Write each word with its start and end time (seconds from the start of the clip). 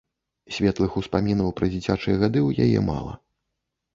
Светлых 0.55 0.95
успамінаў 1.01 1.51
пра 1.59 1.65
дзіцячыя 1.73 2.15
гады 2.23 2.39
ў 2.47 2.49
яе 2.69 2.79
мала. 2.89 3.13